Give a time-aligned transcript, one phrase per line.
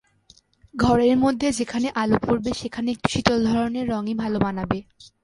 [0.75, 4.77] ঘরের মধ্যে যেখানে আলো পড়বে, সেখানে একটু শীতল ধরনের রংই ভালো মানাবে।